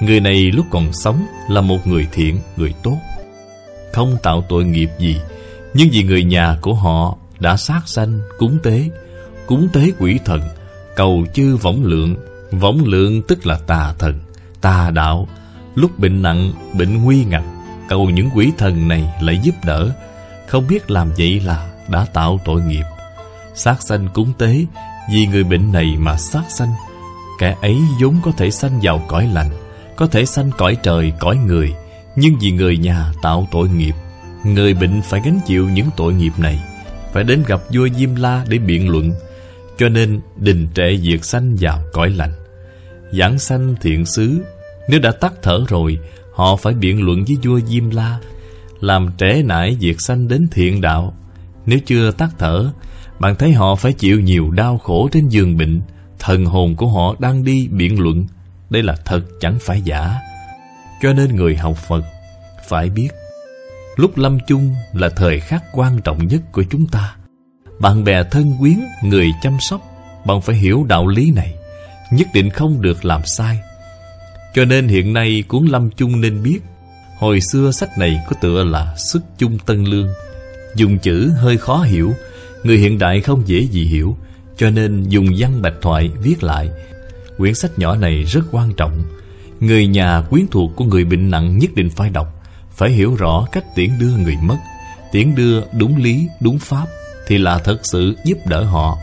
Người 0.00 0.20
này 0.20 0.42
lúc 0.42 0.66
còn 0.70 0.92
sống 0.92 1.26
Là 1.48 1.60
một 1.60 1.86
người 1.86 2.06
thiện, 2.12 2.40
người 2.56 2.74
tốt. 2.82 2.98
Không 3.92 4.16
tạo 4.22 4.44
tội 4.48 4.64
nghiệp 4.64 4.88
gì 4.98 5.16
Nhưng 5.74 5.88
vì 5.92 6.02
người 6.02 6.24
nhà 6.24 6.58
của 6.60 6.74
họ 6.74 7.16
đã 7.38 7.56
sát 7.56 7.82
sanh 7.86 8.20
cúng 8.38 8.58
tế. 8.62 8.90
Cúng 9.46 9.68
tế 9.72 9.92
quỷ 9.98 10.18
thần 10.24 10.40
cầu 10.96 11.26
chư 11.34 11.56
võng 11.56 11.84
lượng. 11.84 12.16
Võng 12.50 12.84
lượng 12.84 13.22
tức 13.22 13.46
là 13.46 13.58
tà 13.66 13.94
thần 13.98 14.20
tà 14.60 14.90
đạo. 14.90 15.28
Lúc 15.74 15.98
bệnh 15.98 16.22
nặng 16.22 16.52
bệnh 16.72 17.04
nguy 17.04 17.24
ngặt 17.24 17.42
cầu 17.88 18.10
những 18.10 18.30
quỷ 18.34 18.52
thần 18.58 18.88
này 18.88 19.14
lại 19.20 19.40
giúp 19.42 19.54
đỡ. 19.64 19.90
Không 20.46 20.66
biết 20.68 20.90
làm 20.90 21.12
vậy 21.16 21.40
là 21.40 21.70
đã 21.88 22.06
tạo 22.12 22.40
tội 22.44 22.62
nghiệp 22.62 22.84
sát 23.54 23.82
sanh 23.82 24.08
cúng 24.14 24.32
tế 24.38 24.66
vì 25.12 25.26
người 25.26 25.44
bệnh 25.44 25.72
này 25.72 25.96
mà 25.98 26.16
sát 26.16 26.44
sanh 26.48 26.72
kẻ 27.40 27.56
ấy 27.62 27.76
vốn 28.00 28.16
có 28.22 28.32
thể 28.36 28.50
sanh 28.50 28.80
vào 28.82 29.04
cõi 29.08 29.28
lành 29.32 29.50
có 29.96 30.06
thể 30.06 30.24
sanh 30.24 30.50
cõi 30.58 30.76
trời 30.82 31.12
cõi 31.20 31.36
người 31.36 31.74
nhưng 32.16 32.38
vì 32.40 32.50
người 32.50 32.76
nhà 32.76 33.12
tạo 33.22 33.48
tội 33.50 33.68
nghiệp 33.68 33.94
người 34.44 34.74
bệnh 34.74 35.02
phải 35.02 35.20
gánh 35.24 35.40
chịu 35.46 35.68
những 35.68 35.86
tội 35.96 36.12
nghiệp 36.12 36.32
này 36.38 36.60
phải 37.14 37.24
đến 37.24 37.42
gặp 37.46 37.60
vua 37.74 37.88
Diêm 37.88 38.14
La 38.14 38.44
để 38.48 38.58
biện 38.58 38.88
luận, 38.88 39.12
cho 39.78 39.88
nên 39.88 40.20
đình 40.36 40.68
trệ 40.74 40.96
diệt 41.02 41.24
sanh 41.24 41.56
vào 41.60 41.82
cõi 41.92 42.10
lành. 42.10 42.32
Giảng 43.12 43.38
sanh 43.38 43.74
thiện 43.80 44.06
xứ, 44.06 44.44
nếu 44.88 45.00
đã 45.00 45.10
tắt 45.10 45.32
thở 45.42 45.64
rồi, 45.68 45.98
họ 46.32 46.56
phải 46.56 46.74
biện 46.74 47.02
luận 47.02 47.24
với 47.24 47.36
vua 47.42 47.60
Diêm 47.66 47.90
La, 47.90 48.18
làm 48.80 49.08
trễ 49.18 49.42
nải 49.42 49.76
diệt 49.80 49.96
sanh 49.98 50.28
đến 50.28 50.48
thiện 50.50 50.80
đạo. 50.80 51.16
Nếu 51.66 51.78
chưa 51.86 52.10
tắt 52.10 52.30
thở, 52.38 52.70
bạn 53.24 53.36
thấy 53.36 53.52
họ 53.52 53.74
phải 53.74 53.92
chịu 53.92 54.20
nhiều 54.20 54.50
đau 54.50 54.78
khổ 54.78 55.08
trên 55.12 55.28
giường 55.28 55.56
bệnh, 55.56 55.80
thần 56.18 56.46
hồn 56.46 56.76
của 56.76 56.86
họ 56.88 57.14
đang 57.18 57.44
đi 57.44 57.68
biện 57.70 58.00
luận. 58.00 58.26
Đây 58.70 58.82
là 58.82 58.96
thật 59.04 59.20
chẳng 59.40 59.58
phải 59.60 59.80
giả. 59.80 60.18
Cho 61.02 61.12
nên 61.12 61.36
người 61.36 61.56
học 61.56 61.76
Phật 61.76 62.04
phải 62.68 62.90
biết 62.90 63.08
Lúc 63.96 64.18
lâm 64.18 64.38
chung 64.46 64.74
là 64.92 65.08
thời 65.08 65.40
khắc 65.40 65.64
quan 65.72 66.00
trọng 66.00 66.26
nhất 66.26 66.40
của 66.52 66.64
chúng 66.70 66.86
ta. 66.86 67.16
Bạn 67.80 68.04
bè 68.04 68.22
thân 68.24 68.56
quyến, 68.60 68.80
người 69.02 69.30
chăm 69.42 69.56
sóc 69.60 69.80
Bạn 70.24 70.40
phải 70.40 70.56
hiểu 70.56 70.84
đạo 70.88 71.06
lý 71.06 71.30
này. 71.30 71.54
Nhất 72.10 72.28
định 72.34 72.50
không 72.50 72.80
được 72.80 73.04
làm 73.04 73.20
sai. 73.24 73.58
Cho 74.54 74.64
nên 74.64 74.88
hiện 74.88 75.12
nay 75.12 75.44
cuốn 75.48 75.66
lâm 75.66 75.90
chung 75.90 76.20
nên 76.20 76.42
biết 76.42 76.60
Hồi 77.18 77.40
xưa 77.40 77.70
sách 77.70 77.98
này 77.98 78.20
có 78.28 78.36
tựa 78.40 78.64
là 78.64 78.94
Sức 78.96 79.22
chung 79.38 79.58
tân 79.66 79.84
lương. 79.84 80.08
Dùng 80.76 80.98
chữ 80.98 81.32
hơi 81.36 81.58
khó 81.58 81.82
hiểu 81.82 82.14
Người 82.64 82.78
hiện 82.78 82.98
đại 82.98 83.20
không 83.20 83.42
dễ 83.46 83.60
gì 83.60 83.84
hiểu, 83.84 84.16
Cho 84.56 84.70
nên 84.70 85.08
dùng 85.08 85.26
văn 85.38 85.62
bạch 85.62 85.74
thoại 85.82 86.10
viết 86.22 86.42
lại. 86.42 86.70
Quyển 87.36 87.54
sách 87.54 87.78
nhỏ 87.78 87.96
này 87.96 88.22
rất 88.22 88.40
quan 88.50 88.72
trọng. 88.72 89.02
Người 89.60 89.86
nhà 89.86 90.22
quyến 90.30 90.46
thuộc 90.50 90.76
của 90.76 90.84
người 90.84 91.04
bệnh 91.04 91.30
nặng 91.30 91.58
nhất 91.58 91.70
định 91.74 91.90
phải 91.90 92.10
đọc, 92.10 92.42
phải 92.70 92.90
hiểu 92.90 93.14
rõ 93.14 93.46
cách 93.52 93.64
tiễn 93.74 93.90
đưa 94.00 94.16
người 94.16 94.36
mất. 94.42 94.56
Tiễn 95.12 95.34
đưa 95.34 95.62
đúng 95.78 95.96
lý, 95.96 96.28
đúng 96.40 96.58
pháp 96.58 96.86
thì 97.26 97.38
là 97.38 97.58
thật 97.58 97.80
sự 97.82 98.16
giúp 98.24 98.38
đỡ 98.46 98.64
họ. 98.64 98.98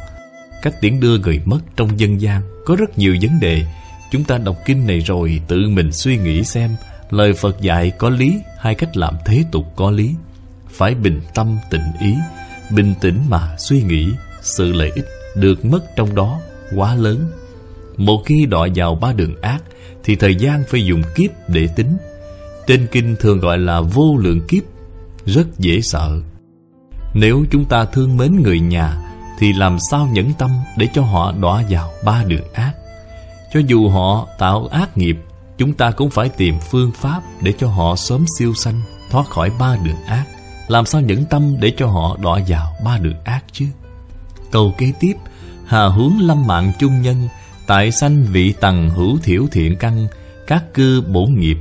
Cách 0.62 0.82
tiễn 0.82 1.00
đưa 1.00 1.18
người 1.18 1.42
mất 1.46 1.60
trong 1.76 2.00
dân 2.00 2.22
gian 2.22 2.42
có 2.66 2.76
rất 2.76 2.98
nhiều 2.98 3.18
vấn 3.22 3.40
đề. 3.40 3.66
Chúng 4.12 4.24
ta 4.24 4.38
đọc 4.38 4.58
kinh 4.66 4.88
này 4.88 5.00
rồi 5.00 5.42
tự 5.48 5.70
mình 5.70 5.92
suy 5.92 6.18
nghĩ 6.18 6.44
xem 6.44 6.72
lời 7.10 7.34
phật 7.34 7.62
dạy 7.62 7.92
có 7.98 8.10
lý 8.10 8.40
hay 8.60 8.76
cách 8.76 8.98
làm 8.98 9.16
thế 9.26 9.44
tục 9.52 9.66
có 9.76 9.92
lý. 9.92 10.16
Phải 10.70 10.96
bình 10.96 11.22
tâm 11.34 11.58
tịnh 11.72 11.92
ý 12.02 12.14
bình 12.72 12.94
tĩnh 13.02 13.20
mà 13.30 13.56
suy 13.58 13.84
nghĩ, 13.84 14.14
sự 14.42 14.72
lợi 14.72 14.92
ích 14.96 15.06
được 15.36 15.66
mất 15.66 15.96
trong 15.96 16.16
đó 16.16 16.40
quá 16.76 16.96
lớn. 16.96 17.32
Một 17.98 18.24
khi 18.26 18.46
đọa 18.46 18.68
vào 18.76 18.96
ba 18.96 19.14
đường 19.14 19.42
ác, 19.42 19.64
thì 20.04 20.16
thời 20.16 20.36
gian 20.36 20.64
phải 20.68 20.86
dùng 20.86 21.02
kiếp 21.16 21.32
để 21.48 21.68
tính. 21.76 21.98
Trên 22.68 22.88
kinh 22.92 23.16
thường 23.20 23.40
gọi 23.40 23.58
là 23.58 23.82
vô 23.82 24.18
lượng 24.18 24.42
kiếp, 24.48 24.64
Rất 25.26 25.60
dễ 25.60 25.82
sợ. 25.82 26.22
Nếu 27.14 27.46
chúng 27.52 27.66
ta 27.66 27.86
thương 27.86 28.18
mến 28.18 28.42
người 28.44 28.60
nhà, 28.60 28.98
Thì 29.40 29.54
làm 29.54 29.78
sao 29.92 30.08
nhẫn 30.12 30.34
tâm 30.38 30.50
để 30.78 30.88
cho 30.94 31.02
họ 31.02 31.32
đọa 31.32 31.64
vào 31.70 31.92
ba 32.06 32.24
đường 32.24 32.54
ác? 32.54 32.74
Cho 33.54 33.60
dù 33.68 33.90
họ 33.90 34.28
tạo 34.40 34.68
ác 34.68 34.98
nghiệp, 34.98 35.18
Chúng 35.58 35.74
ta 35.74 35.92
cũng 35.92 36.10
phải 36.10 36.30
tìm 36.30 36.56
phương 36.72 36.92
pháp 36.92 37.22
Để 37.42 37.54
cho 37.60 37.68
họ 37.68 37.96
sớm 37.96 38.26
siêu 38.40 38.54
sanh, 38.54 38.82
Thoát 39.10 39.28
khỏi 39.30 39.52
ba 39.60 39.78
đường 39.86 40.04
ác. 40.08 40.26
Làm 40.72 40.86
sao 40.86 41.02
nhẫn 41.02 41.26
tâm 41.26 41.56
để 41.60 41.74
cho 41.78 41.88
họ 41.88 42.18
đọa 42.22 42.40
vào 42.48 42.76
ba 42.86 42.98
đường 42.98 43.24
ác 43.24 43.44
chứ? 43.52 43.66
Câu 44.52 44.74
kế 44.78 44.94
tiếp, 45.00 45.14
Hà 45.66 45.88
hướng 45.88 46.14
lâm 46.22 46.48
mạng 46.48 46.72
chung 46.80 47.02
nhân, 47.02 47.28
Tại 47.68 47.92
sanh 47.92 48.24
vị 48.24 48.54
tầng 48.60 48.90
hữu 48.90 49.18
thiểu 49.24 49.48
thiện 49.52 49.76
căn, 49.78 50.08
Các 50.48 50.74
cư 50.74 51.02
bổ 51.02 51.26
nghiệp, 51.26 51.58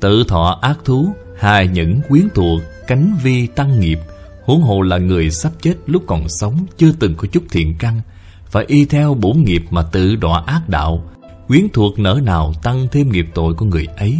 Tự 0.00 0.24
thọ 0.28 0.58
ác 0.62 0.78
thú 0.84 1.14
Hà 1.38 1.62
nhẫn 1.62 2.00
quyến 2.08 2.28
thuộc, 2.34 2.60
Cánh 2.86 3.16
vi 3.22 3.46
tăng 3.46 3.80
nghiệp, 3.80 3.98
Huống 4.44 4.62
hồ 4.62 4.82
là 4.82 4.98
người 4.98 5.30
sắp 5.30 5.52
chết 5.62 5.74
lúc 5.86 6.02
còn 6.06 6.28
sống, 6.28 6.66
Chưa 6.78 6.92
từng 6.92 7.14
có 7.14 7.28
chút 7.32 7.42
thiện 7.50 7.74
căn, 7.78 8.00
Phải 8.46 8.64
y 8.68 8.84
theo 8.84 9.14
bổn 9.14 9.36
nghiệp 9.44 9.64
mà 9.70 9.82
tự 9.82 10.16
đọa 10.16 10.42
ác 10.46 10.68
đạo, 10.68 11.04
Quyến 11.48 11.66
thuộc 11.72 11.98
nỡ 11.98 12.20
nào 12.22 12.52
tăng 12.62 12.88
thêm 12.92 13.08
nghiệp 13.08 13.26
tội 13.34 13.54
của 13.54 13.66
người 13.66 13.86
ấy. 13.96 14.18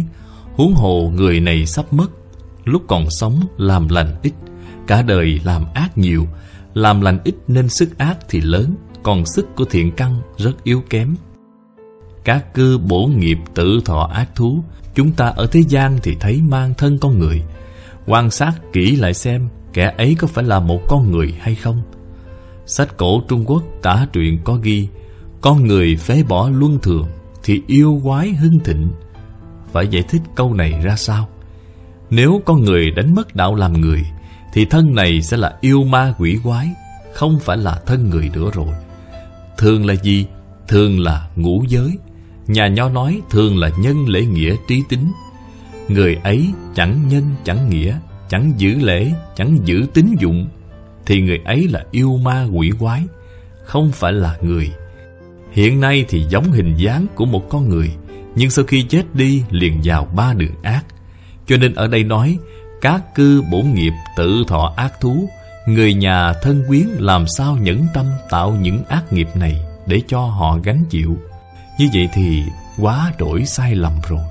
Huống 0.55 0.73
hồ 0.73 1.11
người 1.15 1.39
này 1.39 1.65
sắp 1.65 1.93
mất 1.93 2.07
Lúc 2.65 2.83
còn 2.87 3.09
sống 3.09 3.39
làm 3.57 3.87
lành 3.87 4.15
ít, 4.21 4.33
Cả 4.87 5.01
đời 5.01 5.39
làm 5.43 5.65
ác 5.73 5.97
nhiều. 5.97 6.27
Làm 6.73 7.01
lành 7.01 7.19
ít 7.23 7.35
nên 7.47 7.69
sức 7.69 7.97
ác 7.97 8.17
thì 8.29 8.41
lớn, 8.41 8.75
Còn 9.03 9.25
sức 9.25 9.55
của 9.55 9.65
thiện 9.65 9.91
căn 9.91 10.21
rất 10.37 10.63
yếu 10.63 10.83
kém. 10.89 11.15
Các 12.23 12.53
cư 12.53 12.77
bổ 12.77 13.05
nghiệp 13.05 13.37
tự 13.55 13.79
thọ 13.85 14.09
ác 14.13 14.35
thú, 14.35 14.63
Chúng 14.95 15.11
ta 15.11 15.25
ở 15.25 15.47
thế 15.47 15.63
gian 15.69 15.97
thì 16.03 16.15
thấy 16.19 16.41
mang 16.41 16.73
thân 16.73 16.97
con 16.97 17.19
người. 17.19 17.43
Quan 18.05 18.31
sát 18.31 18.53
kỹ 18.73 18.95
lại 18.95 19.13
xem, 19.13 19.47
Kẻ 19.73 19.93
ấy 19.97 20.15
có 20.19 20.27
phải 20.27 20.43
là 20.43 20.59
một 20.59 20.81
con 20.87 21.11
người 21.11 21.35
hay 21.39 21.55
không? 21.55 21.81
Sách 22.65 22.97
cổ 22.97 23.21
Trung 23.27 23.45
Quốc 23.45 23.63
tả 23.81 24.07
truyện 24.13 24.39
có 24.43 24.59
ghi, 24.61 24.87
Con 25.41 25.67
người 25.67 25.95
phế 25.95 26.23
bỏ 26.23 26.49
luân 26.49 26.79
thường 26.81 27.07
Thì 27.43 27.61
yêu 27.67 28.01
quái 28.03 28.33
hưng 28.33 28.59
thịnh. 28.59 28.91
Phải 29.71 29.87
giải 29.87 30.03
thích 30.09 30.21
câu 30.35 30.53
này 30.53 30.81
ra 30.83 30.95
sao? 30.95 31.27
Nếu 32.09 32.41
con 32.45 32.63
người 32.63 32.91
đánh 32.91 33.15
mất 33.15 33.35
đạo 33.35 33.55
làm 33.55 33.81
người, 33.81 34.05
Thì 34.53 34.65
thân 34.65 34.95
này 34.95 35.21
sẽ 35.21 35.37
là 35.37 35.57
yêu 35.61 35.83
ma 35.83 36.13
quỷ 36.17 36.39
quái, 36.43 36.69
Không 37.13 37.39
phải 37.39 37.57
là 37.57 37.81
thân 37.85 38.09
người 38.09 38.29
nữa 38.33 38.49
rồi. 38.53 38.73
Thường 39.57 39.85
là 39.85 39.93
gì? 39.93 40.25
Thường 40.67 40.99
là 40.99 41.27
ngũ 41.35 41.63
giới. 41.67 41.97
Nhà 42.47 42.67
nho 42.67 42.89
nói 42.89 43.21
thường 43.29 43.57
là 43.57 43.69
nhân 43.79 44.09
lễ 44.09 44.21
nghĩa 44.25 44.55
trí 44.67 44.83
tính. 44.89 45.11
Người 45.87 46.15
ấy 46.23 46.47
chẳng 46.75 47.07
nhân, 47.07 47.23
chẳng 47.43 47.69
nghĩa, 47.69 47.97
Chẳng 48.29 48.53
giữ 48.57 48.75
lễ, 48.75 49.11
Chẳng 49.35 49.57
giữ 49.65 49.85
tín 49.93 50.15
dụng. 50.19 50.47
Thì 51.05 51.21
người 51.21 51.41
ấy 51.45 51.67
là 51.67 51.85
yêu 51.91 52.17
ma 52.17 52.47
quỷ 52.53 52.71
quái, 52.79 53.03
Không 53.63 53.91
phải 53.91 54.13
là 54.13 54.37
người. 54.41 54.71
Hiện 55.51 55.79
nay 55.79 56.05
thì 56.07 56.23
giống 56.29 56.51
hình 56.51 56.75
dáng 56.77 57.05
của 57.15 57.25
một 57.25 57.49
con 57.49 57.69
người, 57.69 57.91
Nhưng 58.35 58.49
sau 58.49 58.65
khi 58.65 58.81
chết 58.81 59.15
đi 59.15 59.43
liền 59.49 59.81
vào 59.83 60.05
ba 60.15 60.33
đường 60.33 60.55
ác. 60.63 60.85
Cho 61.47 61.57
nên 61.57 61.75
ở 61.75 61.87
đây 61.87 62.03
nói 62.03 62.37
Các 62.81 63.15
cư 63.15 63.41
bổn 63.51 63.73
nghiệp 63.73 63.93
tự 64.17 64.43
thọ 64.47 64.73
ác 64.77 64.99
thú, 65.01 65.29
Người 65.67 65.93
nhà 65.93 66.33
thân 66.33 66.63
quyến 66.67 66.87
làm 66.87 67.25
sao 67.27 67.57
nhẫn 67.57 67.85
tâm 67.93 68.05
tạo 68.29 68.51
những 68.51 68.83
ác 68.89 69.13
nghiệp 69.13 69.27
này 69.35 69.65
Để 69.85 70.01
cho 70.07 70.19
họ 70.19 70.57
gánh 70.63 70.83
chịu? 70.89 71.17
Như 71.79 71.89
vậy 71.93 72.09
thì 72.13 72.43
quá 72.77 73.11
đổi 73.19 73.45
sai 73.45 73.75
lầm 73.75 73.93
rồi. 74.09 74.23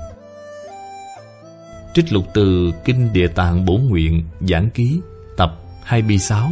Trích 1.95 2.13
lục 2.13 2.25
từ 2.35 2.73
Kinh 2.85 3.13
Địa 3.13 3.27
Tạng 3.27 3.65
Bổn 3.65 3.81
Nguyện 3.81 4.25
Giảng 4.41 4.71
Ký, 4.71 5.01
Tập 5.37 5.59
2B6 5.89 6.51